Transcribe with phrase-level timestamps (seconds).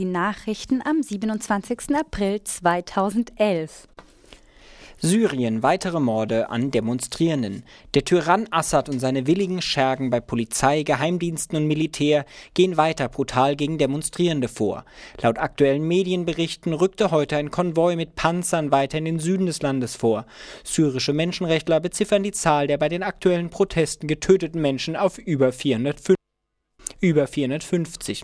[0.00, 1.96] Die Nachrichten am 27.
[1.98, 3.88] April 2011.
[4.98, 7.64] Syrien weitere Morde an Demonstrierenden.
[7.94, 13.56] Der Tyrann Assad und seine willigen Schergen bei Polizei, Geheimdiensten und Militär gehen weiter brutal
[13.56, 14.84] gegen Demonstrierende vor.
[15.20, 19.96] Laut aktuellen Medienberichten rückte heute ein Konvoi mit Panzern weiter in den Süden des Landes
[19.96, 20.26] vor.
[20.62, 26.14] Syrische Menschenrechtler beziffern die Zahl der bei den aktuellen Protesten getöteten Menschen auf über 450.
[27.00, 28.22] Über 450.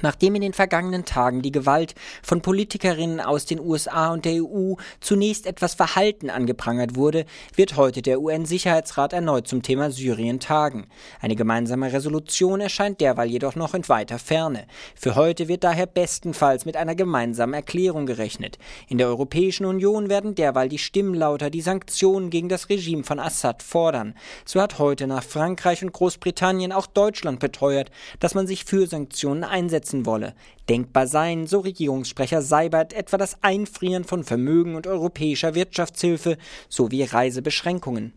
[0.00, 4.74] Nachdem in den vergangenen Tagen die Gewalt von Politikerinnen aus den USA und der EU
[5.00, 10.86] zunächst etwas verhalten angeprangert wurde, wird heute der UN-Sicherheitsrat erneut zum Thema Syrien tagen.
[11.20, 14.66] Eine gemeinsame Resolution erscheint derweil jedoch noch in weiter Ferne.
[14.94, 18.58] Für heute wird daher bestenfalls mit einer gemeinsamen Erklärung gerechnet.
[18.88, 23.18] In der Europäischen Union werden derweil die Stimmen lauter, die Sanktionen gegen das Regime von
[23.18, 24.14] Assad fordern.
[24.44, 29.44] So hat heute nach Frankreich und Großbritannien auch Deutschland beteuert, dass man sich für Sanktionen
[29.44, 30.34] einsetzt einsetzen wolle.
[30.68, 36.36] Denkbar seien, so Regierungssprecher Seibert, etwa das Einfrieren von Vermögen und europäischer Wirtschaftshilfe
[36.68, 38.12] sowie Reisebeschränkungen.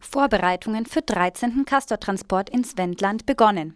[0.00, 1.64] Vorbereitungen für 13.
[1.64, 3.74] Castortransport ins Wendland begonnen.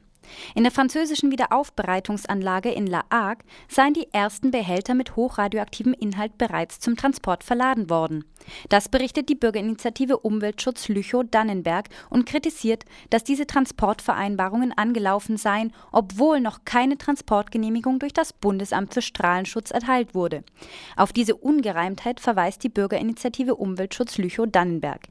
[0.55, 6.81] In der französischen Wiederaufbereitungsanlage in La Hague seien die ersten Behälter mit hochradioaktivem Inhalt bereits
[6.81, 8.25] zum Transport verladen worden.
[8.69, 16.65] Das berichtet die Bürgerinitiative Umweltschutz Lüchow-Dannenberg und kritisiert, dass diese Transportvereinbarungen angelaufen seien, obwohl noch
[16.65, 20.45] keine Transportgenehmigung durch das Bundesamt für Strahlenschutz erteilt wurde.
[20.97, 25.03] Auf diese Ungereimtheit verweist die Bürgerinitiative Umweltschutz Lüchow-Dannenberg.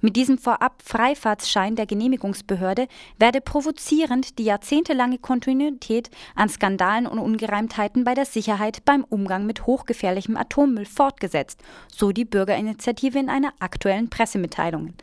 [0.00, 8.14] Mit diesem Vorab-Freifahrtsschein der Genehmigungsbehörde werde provozierend die jahrzehntelange Kontinuität an Skandalen und Ungereimtheiten bei
[8.14, 14.94] der Sicherheit beim Umgang mit hochgefährlichem Atommüll fortgesetzt, so die Bürgerinitiative in einer aktuellen Pressemitteilung.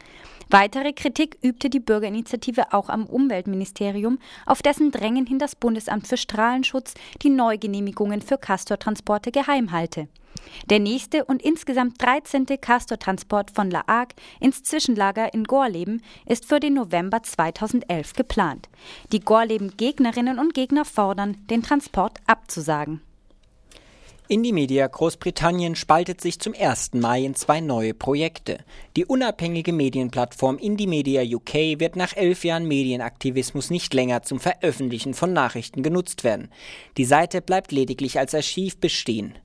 [0.53, 6.17] Weitere Kritik übte die Bürgerinitiative auch am Umweltministerium, auf dessen Drängen hin das Bundesamt für
[6.17, 10.09] Strahlenschutz die Neugenehmigungen für Castortransporte geheim halte.
[10.69, 12.45] Der nächste und insgesamt 13.
[12.59, 18.67] Castortransport von La Hague ins Zwischenlager in Gorleben ist für den November 2011 geplant.
[19.13, 22.99] Die Gorleben-Gegnerinnen und Gegner fordern, den Transport abzusagen.
[24.31, 26.93] Indie-Media Großbritannien spaltet sich zum 1.
[26.93, 28.59] Mai in zwei neue Projekte.
[28.95, 35.33] Die unabhängige Medienplattform Indie-Media UK wird nach elf Jahren Medienaktivismus nicht länger zum Veröffentlichen von
[35.33, 36.49] Nachrichten genutzt werden.
[36.95, 39.37] Die Seite bleibt lediglich als Archiv bestehen.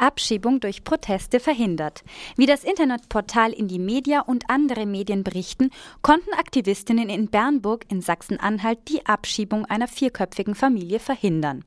[0.00, 2.02] Abschiebung durch Proteste verhindert.
[2.36, 5.70] Wie das Internetportal Indie Media und andere Medien berichten,
[6.02, 11.64] konnten Aktivistinnen in Bernburg in Sachsen-Anhalt die Abschiebung einer vierköpfigen Familie verhindern.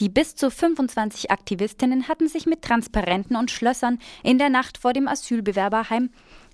[0.00, 4.92] Die bis zu 25 Aktivistinnen hatten sich mit Transparenten und Schlössern in der Nacht vor
[4.92, 6.10] dem Asylbewerberheim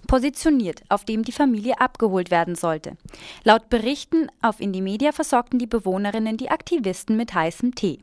[0.06, 2.96] positioniert, auf dem die Familie abgeholt werden sollte.
[3.42, 8.00] Laut Berichten auf Indie Media versorgten die Bewohnerinnen die Aktivisten mit heißem Tee.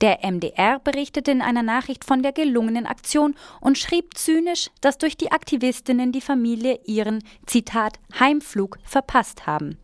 [0.00, 5.16] Der MDR berichtete in einer Nachricht von der gelungenen Aktion und schrieb zynisch, dass durch
[5.16, 9.78] die Aktivistinnen die Familie ihren, Zitat, Heimflug verpasst haben.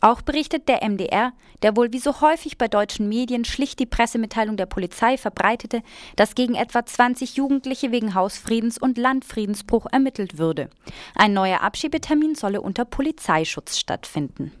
[0.00, 1.32] Auch berichtet der MDR,
[1.62, 5.82] der wohl wie so häufig bei deutschen Medien schlicht die Pressemitteilung der Polizei verbreitete,
[6.16, 10.68] dass gegen etwa 20 Jugendliche wegen Hausfriedens und Landfriedensbruch ermittelt würde.
[11.14, 14.52] Ein neuer Abschiebetermin solle unter Polizeischutz stattfinden.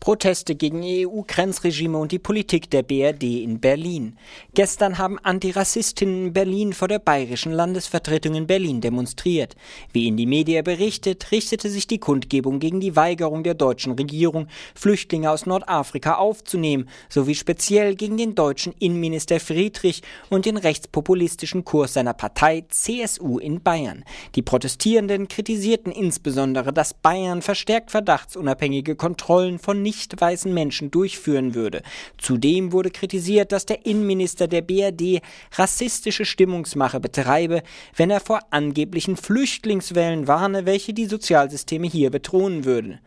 [0.00, 4.16] Proteste gegen EU-Grenzregime und die Politik der BRD in Berlin.
[4.54, 9.56] Gestern haben Antirassistinnen in Berlin vor der bayerischen Landesvertretung in Berlin demonstriert.
[9.92, 14.48] Wie in die Media berichtet, richtete sich die Kundgebung gegen die Weigerung der deutschen Regierung,
[14.74, 20.00] Flüchtlinge aus Nordafrika aufzunehmen, sowie speziell gegen den deutschen Innenminister Friedrich
[20.30, 24.04] und den rechtspopulistischen Kurs seiner Partei CSU in Bayern.
[24.34, 31.82] Die Protestierenden kritisierten insbesondere, dass Bayern verstärkt verdachtsunabhängige Kontrollen von nicht weißen Menschen durchführen würde.
[32.16, 35.20] Zudem wurde kritisiert, dass der Innenminister der BRD
[35.56, 37.64] rassistische Stimmungsmache betreibe,
[37.96, 43.00] wenn er vor angeblichen Flüchtlingswellen warne, welche die Sozialsysteme hier bedrohen würden.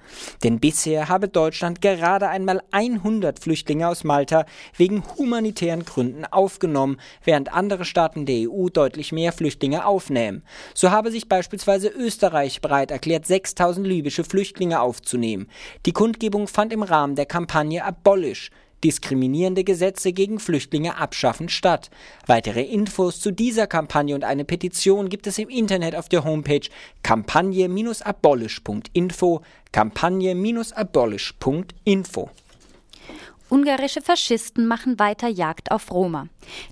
[0.43, 4.45] Denn bisher habe Deutschland gerade einmal 100 Flüchtlinge aus Malta
[4.75, 10.43] wegen humanitären Gründen aufgenommen, während andere Staaten der EU deutlich mehr Flüchtlinge aufnehmen.
[10.73, 15.47] So habe sich beispielsweise Österreich bereit erklärt, 6000 libysche Flüchtlinge aufzunehmen.
[15.85, 18.51] Die Kundgebung fand im Rahmen der Kampagne Abolish
[18.83, 21.89] diskriminierende Gesetze gegen Flüchtlinge abschaffen statt.
[22.27, 26.67] Weitere Infos zu dieser Kampagne und eine Petition gibt es im Internet auf der Homepage
[27.01, 29.41] kampagne-abolish.info,
[29.71, 32.29] kampagne-abolish.info.
[33.49, 36.27] Ungarische Faschisten machen weiter Jagd auf Roma.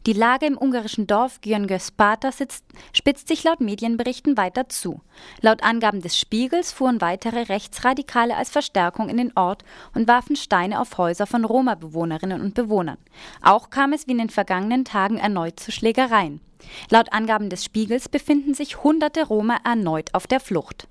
[0.07, 2.31] Die Lage im ungarischen Dorf Gyöngyös-Pata
[2.93, 5.01] spitzt sich laut Medienberichten weiter zu.
[5.41, 9.63] Laut Angaben des Spiegels fuhren weitere Rechtsradikale als Verstärkung in den Ort
[9.93, 12.97] und warfen Steine auf Häuser von Roma-Bewohnerinnen und Bewohnern.
[13.41, 16.41] Auch kam es wie in den vergangenen Tagen erneut zu Schlägereien.
[16.89, 20.87] Laut Angaben des Spiegels befinden sich hunderte Roma erneut auf der Flucht.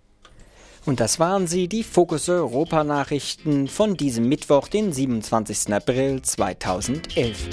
[0.87, 5.73] Und das waren sie, die Fokus Europa Nachrichten von diesem Mittwoch, den 27.
[5.73, 7.50] April 2011.